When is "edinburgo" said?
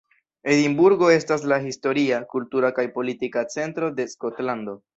0.53-1.09